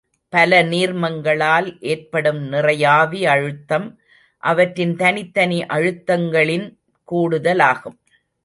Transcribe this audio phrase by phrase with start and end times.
[0.33, 3.87] பல நீர்மங்களால் ஏற்படும் நிறையாவி அழுத்தம்
[4.43, 6.67] அவற்றின் தனித்தனி அழுத்தங்களின்
[7.11, 7.97] கூடுதலாகும்.